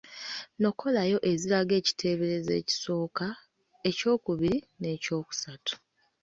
Nokolayo 0.61 1.17
eziraga 1.31 1.73
ekiteeberezo 1.81 2.51
ekisooka, 2.61 3.25
ekyokubiri 3.89 4.57
n’ekyokusatu. 4.79 5.73